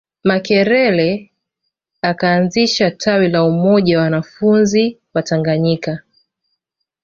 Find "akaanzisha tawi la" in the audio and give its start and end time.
2.01-3.43